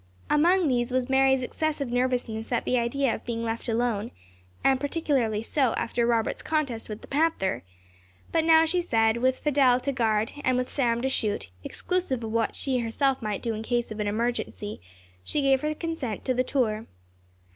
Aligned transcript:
Among 0.31 0.67
these 0.67 0.89
was 0.89 1.09
Mary's 1.11 1.43
excessive 1.43 1.91
nervousness 1.91 2.51
at 2.51 2.65
the 2.65 2.79
idea 2.79 3.13
of 3.13 3.23
being 3.23 3.43
left 3.43 3.69
alone, 3.69 4.09
and 4.63 4.79
particularly 4.79 5.43
so 5.43 5.73
after 5.77 6.07
Robert's 6.07 6.41
contest 6.41 6.89
with 6.89 7.01
the 7.01 7.07
panther; 7.07 7.61
but 8.31 8.43
now 8.43 8.65
she 8.65 8.81
said, 8.81 9.17
that 9.17 9.21
with 9.21 9.41
Fidelle 9.41 9.79
to 9.81 9.91
guard, 9.91 10.33
and 10.43 10.57
with 10.57 10.71
Sam 10.71 11.03
to 11.03 11.09
shoot, 11.09 11.51
exclusive 11.63 12.23
of 12.23 12.31
what 12.33 12.55
she 12.55 12.79
herself 12.79 13.21
might 13.21 13.43
do 13.43 13.53
in 13.53 13.61
case 13.61 13.91
of 13.91 13.99
an 13.99 14.07
emergency, 14.07 14.81
she 15.23 15.43
gave 15.43 15.61
her 15.61 15.75
consent 15.75 16.25
to 16.25 16.33
the 16.33 16.43
tour. 16.43 16.87